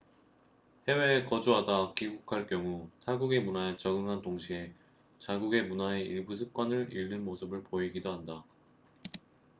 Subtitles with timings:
[0.87, 4.73] 해외에 거주하다 귀국할 경우 타국의 문화에 적응한 동시에
[5.19, 8.43] 자국의 문화의 일부 습관을 잃는 모습을 보이기도 한다